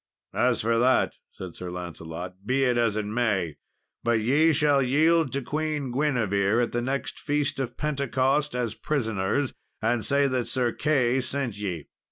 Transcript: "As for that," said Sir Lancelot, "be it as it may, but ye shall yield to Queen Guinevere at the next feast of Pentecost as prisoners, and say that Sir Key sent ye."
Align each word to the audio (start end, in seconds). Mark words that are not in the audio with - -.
"As 0.33 0.61
for 0.61 0.79
that," 0.79 1.13
said 1.33 1.53
Sir 1.53 1.69
Lancelot, 1.69 2.33
"be 2.47 2.63
it 2.63 2.75
as 2.75 2.97
it 2.97 3.05
may, 3.05 3.57
but 4.03 4.19
ye 4.19 4.51
shall 4.51 4.81
yield 4.81 5.31
to 5.33 5.43
Queen 5.43 5.91
Guinevere 5.91 6.63
at 6.63 6.71
the 6.71 6.81
next 6.81 7.19
feast 7.19 7.59
of 7.59 7.77
Pentecost 7.77 8.55
as 8.55 8.73
prisoners, 8.73 9.53
and 9.79 10.03
say 10.03 10.25
that 10.27 10.47
Sir 10.47 10.71
Key 10.71 11.21
sent 11.21 11.55
ye." 11.55 11.85